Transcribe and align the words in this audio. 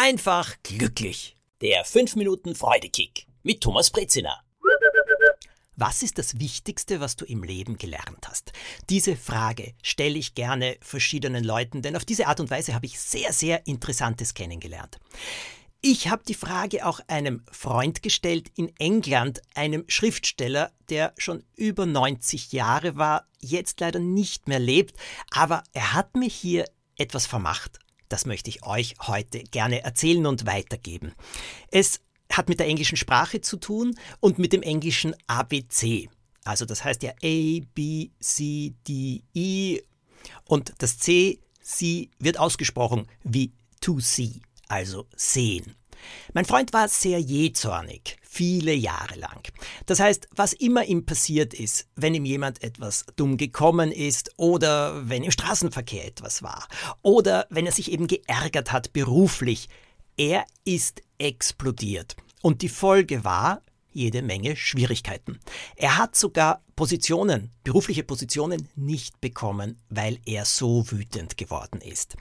einfach 0.00 0.56
glücklich. 0.62 1.36
Der 1.60 1.84
5 1.84 2.16
Minuten 2.16 2.54
Freudekick 2.54 3.26
mit 3.42 3.60
Thomas 3.60 3.90
Brezina. 3.90 4.40
Was 5.76 6.02
ist 6.02 6.16
das 6.16 6.40
Wichtigste, 6.40 7.00
was 7.00 7.16
du 7.16 7.26
im 7.26 7.42
Leben 7.42 7.76
gelernt 7.76 8.26
hast? 8.26 8.52
Diese 8.88 9.14
Frage 9.14 9.74
stelle 9.82 10.18
ich 10.18 10.34
gerne 10.34 10.78
verschiedenen 10.80 11.44
Leuten, 11.44 11.82
denn 11.82 11.96
auf 11.96 12.06
diese 12.06 12.28
Art 12.28 12.40
und 12.40 12.50
Weise 12.50 12.74
habe 12.74 12.86
ich 12.86 12.98
sehr, 12.98 13.34
sehr 13.34 13.66
Interessantes 13.66 14.32
kennengelernt. 14.32 14.98
Ich 15.82 16.08
habe 16.08 16.22
die 16.26 16.34
Frage 16.34 16.86
auch 16.86 17.00
einem 17.06 17.44
Freund 17.52 18.02
gestellt 18.02 18.50
in 18.56 18.74
England, 18.78 19.42
einem 19.54 19.84
Schriftsteller, 19.88 20.72
der 20.88 21.12
schon 21.18 21.44
über 21.56 21.84
90 21.84 22.52
Jahre 22.52 22.96
war, 22.96 23.26
jetzt 23.38 23.80
leider 23.80 23.98
nicht 23.98 24.48
mehr 24.48 24.60
lebt, 24.60 24.96
aber 25.30 25.62
er 25.74 25.92
hat 25.92 26.16
mir 26.16 26.28
hier 26.28 26.64
etwas 26.96 27.26
vermacht. 27.26 27.80
Das 28.10 28.26
möchte 28.26 28.50
ich 28.50 28.66
euch 28.66 28.96
heute 29.06 29.38
gerne 29.44 29.84
erzählen 29.84 30.26
und 30.26 30.44
weitergeben. 30.44 31.14
Es 31.70 32.00
hat 32.30 32.48
mit 32.48 32.58
der 32.58 32.66
englischen 32.66 32.96
Sprache 32.96 33.40
zu 33.40 33.56
tun 33.56 33.94
und 34.18 34.38
mit 34.38 34.52
dem 34.52 34.62
englischen 34.62 35.14
ABC. 35.28 36.10
Also 36.44 36.64
das 36.64 36.84
heißt 36.84 37.02
ja 37.04 37.12
A, 37.12 37.60
B, 37.74 38.10
C, 38.18 38.74
D, 38.86 39.22
E 39.32 39.80
und 40.44 40.74
das 40.78 40.98
C, 40.98 41.38
C 41.62 42.10
wird 42.18 42.38
ausgesprochen 42.38 43.06
wie 43.22 43.52
to 43.80 44.00
see 44.00 44.40
also 44.66 45.06
sehen. 45.14 45.76
Mein 46.32 46.44
Freund 46.44 46.72
war 46.72 46.88
sehr 46.88 47.20
jähzornig, 47.20 48.16
viele 48.32 48.72
Jahre 48.72 49.16
lang. 49.16 49.42
Das 49.86 49.98
heißt, 49.98 50.28
was 50.36 50.52
immer 50.52 50.84
ihm 50.84 51.04
passiert 51.04 51.52
ist, 51.52 51.88
wenn 51.96 52.14
ihm 52.14 52.24
jemand 52.24 52.62
etwas 52.62 53.04
dumm 53.16 53.36
gekommen 53.36 53.90
ist 53.90 54.30
oder 54.36 55.08
wenn 55.08 55.24
im 55.24 55.32
Straßenverkehr 55.32 56.06
etwas 56.06 56.40
war 56.40 56.68
oder 57.02 57.48
wenn 57.50 57.66
er 57.66 57.72
sich 57.72 57.90
eben 57.90 58.06
geärgert 58.06 58.70
hat 58.70 58.92
beruflich, 58.92 59.68
er 60.16 60.44
ist 60.64 61.02
explodiert. 61.18 62.16
Und 62.40 62.62
die 62.62 62.68
Folge 62.68 63.24
war 63.24 63.62
jede 63.92 64.22
Menge 64.22 64.54
Schwierigkeiten. 64.54 65.40
Er 65.74 65.98
hat 65.98 66.14
sogar 66.14 66.62
Positionen, 66.76 67.50
berufliche 67.64 68.04
Positionen 68.04 68.68
nicht 68.76 69.20
bekommen, 69.20 69.76
weil 69.88 70.20
er 70.24 70.44
so 70.44 70.88
wütend 70.88 71.36
geworden 71.36 71.80
ist. 71.80 72.16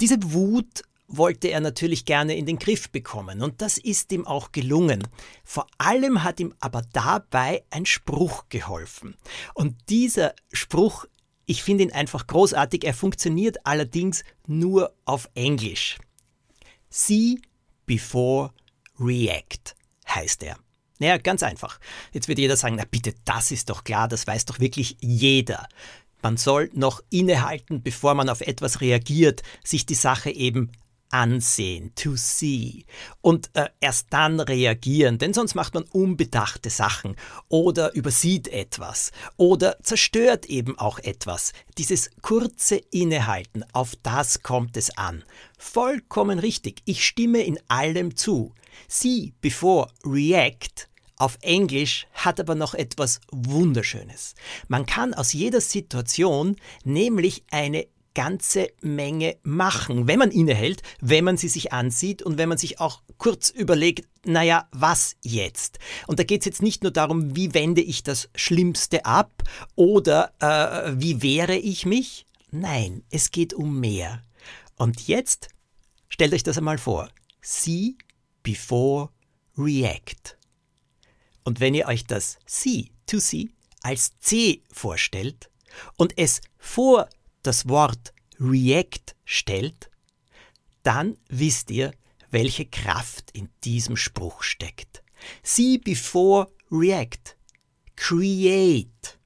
Diese 0.00 0.18
Wut 0.22 0.84
wollte 1.08 1.48
er 1.48 1.60
natürlich 1.60 2.04
gerne 2.04 2.36
in 2.36 2.46
den 2.46 2.58
Griff 2.58 2.90
bekommen 2.90 3.42
und 3.42 3.60
das 3.62 3.78
ist 3.78 4.12
ihm 4.12 4.26
auch 4.26 4.52
gelungen. 4.52 5.08
Vor 5.42 5.66
allem 5.78 6.22
hat 6.22 6.38
ihm 6.38 6.54
aber 6.60 6.82
dabei 6.92 7.64
ein 7.70 7.86
Spruch 7.86 8.44
geholfen. 8.50 9.16
Und 9.54 9.74
dieser 9.88 10.34
Spruch, 10.52 11.06
ich 11.46 11.62
finde 11.62 11.84
ihn 11.84 11.92
einfach 11.92 12.26
großartig, 12.26 12.84
er 12.84 12.94
funktioniert 12.94 13.56
allerdings 13.64 14.22
nur 14.46 14.94
auf 15.06 15.28
Englisch. 15.34 15.96
See 16.90 17.40
before 17.86 18.52
react 19.00 19.74
heißt 20.06 20.42
er. 20.42 20.58
Naja, 20.98 21.16
ganz 21.16 21.42
einfach. 21.42 21.78
Jetzt 22.12 22.28
wird 22.28 22.38
jeder 22.38 22.56
sagen, 22.56 22.76
na 22.76 22.84
bitte, 22.84 23.14
das 23.24 23.50
ist 23.50 23.70
doch 23.70 23.84
klar, 23.84 24.08
das 24.08 24.26
weiß 24.26 24.44
doch 24.44 24.60
wirklich 24.60 24.96
jeder. 25.00 25.68
Man 26.22 26.36
soll 26.36 26.70
noch 26.74 27.00
innehalten, 27.10 27.82
bevor 27.82 28.14
man 28.14 28.28
auf 28.28 28.40
etwas 28.40 28.80
reagiert, 28.80 29.42
sich 29.62 29.86
die 29.86 29.94
Sache 29.94 30.30
eben 30.30 30.72
ansehen, 31.10 31.92
to 31.94 32.16
see 32.16 32.84
und 33.20 33.50
äh, 33.54 33.68
erst 33.80 34.08
dann 34.10 34.40
reagieren, 34.40 35.18
denn 35.18 35.34
sonst 35.34 35.54
macht 35.54 35.74
man 35.74 35.84
unbedachte 35.84 36.70
Sachen 36.70 37.16
oder 37.48 37.94
übersieht 37.94 38.48
etwas 38.48 39.12
oder 39.36 39.78
zerstört 39.82 40.46
eben 40.46 40.78
auch 40.78 40.98
etwas. 40.98 41.52
Dieses 41.76 42.10
kurze 42.22 42.76
Innehalten, 42.76 43.64
auf 43.72 43.94
das 44.02 44.42
kommt 44.42 44.76
es 44.76 44.96
an. 44.96 45.24
Vollkommen 45.58 46.38
richtig, 46.38 46.82
ich 46.84 47.06
stimme 47.06 47.40
in 47.42 47.58
allem 47.68 48.16
zu. 48.16 48.52
See 48.86 49.32
before 49.40 49.88
react 50.04 50.88
auf 51.18 51.36
Englisch 51.40 52.06
hat 52.12 52.38
aber 52.38 52.54
noch 52.54 52.74
etwas 52.74 53.20
Wunderschönes. 53.32 54.36
Man 54.68 54.86
kann 54.86 55.14
aus 55.14 55.32
jeder 55.32 55.60
Situation 55.60 56.56
nämlich 56.84 57.42
eine 57.50 57.88
ganze 58.18 58.72
Menge 58.80 59.36
machen, 59.44 60.08
wenn 60.08 60.18
man 60.18 60.32
innehält, 60.32 60.82
wenn 61.00 61.22
man 61.22 61.36
sie 61.36 61.46
sich 61.46 61.72
ansieht 61.72 62.20
und 62.20 62.36
wenn 62.36 62.48
man 62.48 62.58
sich 62.58 62.80
auch 62.80 63.02
kurz 63.16 63.48
überlegt, 63.48 64.08
naja, 64.26 64.66
was 64.72 65.14
jetzt? 65.22 65.78
Und 66.08 66.18
da 66.18 66.24
geht 66.24 66.40
es 66.40 66.46
jetzt 66.46 66.60
nicht 66.60 66.82
nur 66.82 66.90
darum, 66.90 67.36
wie 67.36 67.54
wende 67.54 67.80
ich 67.80 68.02
das 68.02 68.28
Schlimmste 68.34 69.04
ab 69.04 69.44
oder 69.76 70.32
äh, 70.40 70.94
wie 71.00 71.22
wehre 71.22 71.54
ich 71.54 71.86
mich? 71.86 72.26
Nein, 72.50 73.04
es 73.08 73.30
geht 73.30 73.54
um 73.54 73.78
mehr. 73.78 74.24
Und 74.74 75.06
jetzt 75.06 75.50
stellt 76.08 76.34
euch 76.34 76.42
das 76.42 76.58
einmal 76.58 76.78
vor. 76.78 77.10
See 77.40 77.94
before 78.42 79.10
react. 79.56 80.36
Und 81.44 81.60
wenn 81.60 81.72
ihr 81.72 81.86
euch 81.86 82.04
das 82.04 82.40
see, 82.46 82.90
to 83.06 83.20
see, 83.20 83.50
als 83.82 84.18
C 84.18 84.64
vorstellt 84.72 85.50
und 85.96 86.18
es 86.18 86.40
vor 86.58 87.08
das 87.48 87.68
Wort 87.68 88.12
React 88.38 89.14
stellt, 89.24 89.90
dann 90.82 91.16
wisst 91.28 91.70
ihr, 91.70 91.92
welche 92.30 92.66
Kraft 92.66 93.30
in 93.32 93.48
diesem 93.64 93.96
Spruch 93.96 94.42
steckt. 94.42 95.02
See 95.42 95.78
before 95.78 96.48
React. 96.70 97.36
Create. 97.96 99.18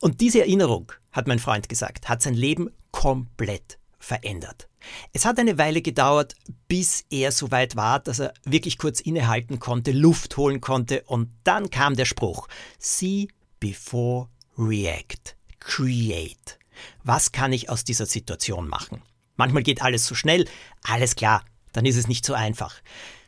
Und 0.00 0.20
diese 0.20 0.40
Erinnerung, 0.40 0.92
hat 1.10 1.26
mein 1.26 1.40
Freund 1.40 1.68
gesagt, 1.68 2.08
hat 2.08 2.22
sein 2.22 2.34
Leben 2.34 2.70
komplett 2.90 3.78
verändert. 3.98 4.68
Es 5.12 5.24
hat 5.24 5.38
eine 5.38 5.58
Weile 5.58 5.82
gedauert, 5.82 6.34
bis 6.68 7.04
er 7.10 7.32
so 7.32 7.50
weit 7.50 7.76
war, 7.76 8.00
dass 8.00 8.20
er 8.20 8.32
wirklich 8.44 8.78
kurz 8.78 9.00
innehalten 9.00 9.58
konnte, 9.58 9.92
Luft 9.92 10.36
holen 10.36 10.60
konnte 10.60 11.02
und 11.02 11.28
dann 11.44 11.70
kam 11.70 11.96
der 11.96 12.06
Spruch 12.06 12.48
See 12.78 13.28
before 13.60 14.28
react. 14.56 15.36
Create. 15.60 16.58
Was 17.04 17.32
kann 17.32 17.52
ich 17.52 17.70
aus 17.70 17.84
dieser 17.84 18.06
Situation 18.06 18.68
machen? 18.68 19.02
Manchmal 19.36 19.62
geht 19.62 19.82
alles 19.82 20.04
zu 20.04 20.14
schnell, 20.14 20.46
alles 20.82 21.16
klar, 21.16 21.44
dann 21.72 21.86
ist 21.86 21.96
es 21.96 22.08
nicht 22.08 22.24
so 22.24 22.34
einfach. 22.34 22.76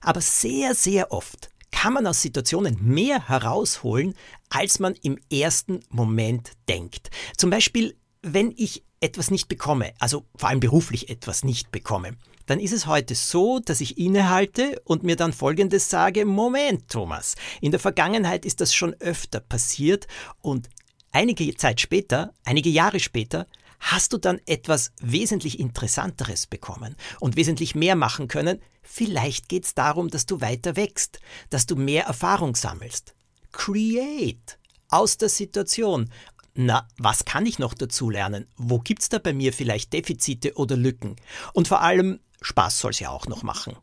Aber 0.00 0.20
sehr, 0.20 0.74
sehr 0.74 1.12
oft 1.12 1.50
kann 1.70 1.92
man 1.92 2.06
aus 2.06 2.22
Situationen 2.22 2.78
mehr 2.80 3.28
herausholen, 3.28 4.14
als 4.48 4.80
man 4.80 4.94
im 5.02 5.18
ersten 5.30 5.80
Moment 5.88 6.52
denkt. 6.68 7.10
Zum 7.36 7.50
Beispiel, 7.50 7.96
wenn 8.22 8.52
ich 8.56 8.84
etwas 9.00 9.30
nicht 9.30 9.48
bekomme, 9.48 9.92
also 9.98 10.26
vor 10.36 10.48
allem 10.48 10.60
beruflich 10.60 11.08
etwas 11.08 11.44
nicht 11.44 11.70
bekomme, 11.70 12.16
dann 12.46 12.58
ist 12.58 12.72
es 12.72 12.86
heute 12.86 13.14
so, 13.14 13.60
dass 13.60 13.80
ich 13.80 13.96
innehalte 13.96 14.80
und 14.84 15.04
mir 15.04 15.16
dann 15.16 15.32
Folgendes 15.32 15.88
sage, 15.88 16.26
Moment, 16.26 16.88
Thomas, 16.88 17.36
in 17.60 17.70
der 17.70 17.78
Vergangenheit 17.78 18.44
ist 18.44 18.60
das 18.60 18.74
schon 18.74 18.94
öfter 18.94 19.40
passiert 19.40 20.08
und 20.40 20.68
Einige 21.12 21.54
Zeit 21.56 21.80
später, 21.80 22.32
einige 22.44 22.70
Jahre 22.70 23.00
später, 23.00 23.46
hast 23.80 24.12
du 24.12 24.18
dann 24.18 24.40
etwas 24.46 24.92
wesentlich 25.00 25.58
Interessanteres 25.58 26.46
bekommen 26.46 26.94
und 27.18 27.36
wesentlich 27.36 27.74
mehr 27.74 27.96
machen 27.96 28.28
können. 28.28 28.60
Vielleicht 28.82 29.48
geht 29.48 29.64
es 29.64 29.74
darum, 29.74 30.08
dass 30.08 30.26
du 30.26 30.40
weiter 30.40 30.76
wächst, 30.76 31.20
dass 31.48 31.66
du 31.66 31.76
mehr 31.76 32.04
Erfahrung 32.04 32.54
sammelst. 32.54 33.14
Create 33.52 34.58
aus 34.88 35.16
der 35.16 35.28
Situation. 35.28 36.10
Na, 36.54 36.86
was 36.98 37.24
kann 37.24 37.46
ich 37.46 37.58
noch 37.58 37.74
dazu 37.74 38.10
lernen? 38.10 38.46
Wo 38.56 38.78
gibt's 38.78 39.08
da 39.08 39.18
bei 39.18 39.32
mir 39.32 39.52
vielleicht 39.52 39.92
Defizite 39.92 40.54
oder 40.54 40.76
Lücken? 40.76 41.16
Und 41.54 41.68
vor 41.68 41.80
allem, 41.80 42.20
Spaß 42.42 42.78
soll's 42.78 43.00
ja 43.00 43.10
auch 43.10 43.26
noch 43.26 43.42
machen. 43.42 43.76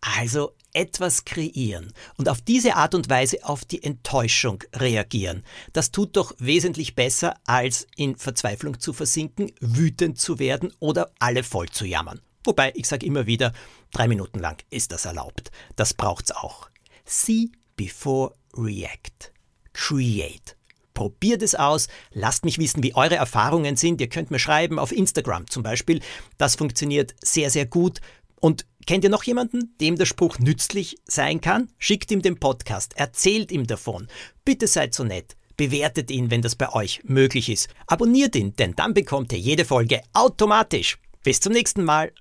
Also 0.00 0.54
etwas 0.72 1.24
kreieren 1.24 1.92
und 2.16 2.28
auf 2.28 2.40
diese 2.40 2.76
Art 2.76 2.94
und 2.94 3.08
Weise 3.08 3.44
auf 3.44 3.64
die 3.64 3.82
Enttäuschung 3.82 4.62
reagieren. 4.74 5.44
Das 5.72 5.90
tut 5.90 6.16
doch 6.16 6.34
wesentlich 6.38 6.94
besser, 6.94 7.34
als 7.44 7.86
in 7.96 8.16
Verzweiflung 8.16 8.80
zu 8.80 8.92
versinken, 8.92 9.52
wütend 9.60 10.18
zu 10.18 10.38
werden 10.38 10.72
oder 10.78 11.12
alle 11.18 11.42
voll 11.42 11.68
zu 11.68 11.84
jammern. 11.84 12.20
Wobei, 12.44 12.72
ich 12.74 12.88
sage 12.88 13.06
immer 13.06 13.26
wieder, 13.26 13.52
drei 13.92 14.08
Minuten 14.08 14.40
lang 14.40 14.62
ist 14.70 14.92
das 14.92 15.04
erlaubt. 15.04 15.50
Das 15.76 15.94
braucht's 15.94 16.32
auch. 16.32 16.68
See 17.04 17.50
before 17.76 18.34
react. 18.56 19.32
Create. 19.72 20.56
Probiert 20.94 21.42
es 21.42 21.54
aus, 21.54 21.88
lasst 22.10 22.44
mich 22.44 22.58
wissen, 22.58 22.82
wie 22.82 22.94
eure 22.94 23.16
Erfahrungen 23.16 23.76
sind. 23.76 24.00
Ihr 24.00 24.08
könnt 24.08 24.30
mir 24.30 24.38
schreiben 24.38 24.78
auf 24.78 24.92
Instagram 24.92 25.48
zum 25.48 25.62
Beispiel. 25.62 26.00
Das 26.36 26.56
funktioniert 26.56 27.14
sehr, 27.22 27.50
sehr 27.50 27.66
gut. 27.66 28.00
Und 28.40 28.66
kennt 28.86 29.04
ihr 29.04 29.10
noch 29.10 29.24
jemanden, 29.24 29.76
dem 29.80 29.96
der 29.96 30.06
Spruch 30.06 30.38
nützlich 30.38 30.96
sein 31.04 31.40
kann? 31.40 31.68
Schickt 31.78 32.10
ihm 32.10 32.22
den 32.22 32.38
Podcast, 32.38 32.96
erzählt 32.96 33.52
ihm 33.52 33.66
davon. 33.66 34.08
Bitte 34.44 34.66
seid 34.66 34.94
so 34.94 35.04
nett. 35.04 35.36
Bewertet 35.56 36.10
ihn, 36.10 36.30
wenn 36.30 36.42
das 36.42 36.56
bei 36.56 36.72
euch 36.72 37.00
möglich 37.04 37.48
ist. 37.48 37.68
Abonniert 37.86 38.34
ihn, 38.36 38.56
denn 38.56 38.74
dann 38.74 38.94
bekommt 38.94 39.32
ihr 39.32 39.38
jede 39.38 39.64
Folge 39.64 40.00
automatisch. 40.12 40.98
Bis 41.22 41.40
zum 41.40 41.52
nächsten 41.52 41.84
Mal. 41.84 42.12